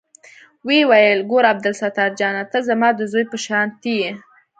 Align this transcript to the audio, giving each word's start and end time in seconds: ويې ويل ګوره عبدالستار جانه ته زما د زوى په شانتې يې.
ويې 0.65 0.81
ويل 0.89 1.19
ګوره 1.29 1.47
عبدالستار 1.53 2.09
جانه 2.19 2.43
ته 2.51 2.57
زما 2.69 2.89
د 2.95 2.99
زوى 3.11 3.23
په 3.31 3.37
شانتې 3.45 3.93
يې. 4.01 4.11